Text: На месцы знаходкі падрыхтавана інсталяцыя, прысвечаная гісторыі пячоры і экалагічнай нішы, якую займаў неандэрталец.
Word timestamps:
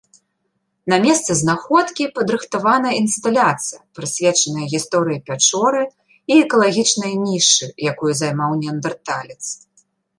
На 0.93 0.97
месцы 1.03 1.31
знаходкі 1.41 2.07
падрыхтавана 2.15 2.89
інсталяцыя, 3.01 3.79
прысвечаная 4.01 4.67
гісторыі 4.73 5.21
пячоры 5.31 5.83
і 5.89 6.33
экалагічнай 6.43 7.13
нішы, 7.25 7.67
якую 7.95 8.13
займаў 8.25 8.51
неандэрталец. 8.67 9.43